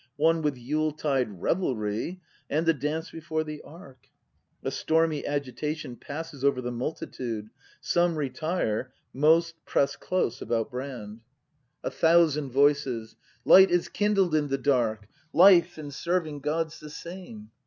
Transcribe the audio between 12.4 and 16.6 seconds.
Voices. Light is kindled in the dark;— Life and serving